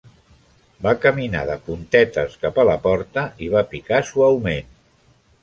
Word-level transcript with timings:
Va 0.85 0.93
caminar 1.03 1.43
de 1.49 1.57
puntetes 1.67 2.39
cap 2.47 2.57
a 2.63 2.67
la 2.71 2.79
porta 2.87 3.27
i 3.49 3.53
va 3.59 3.65
picar 3.75 4.03
suaument. 4.11 4.75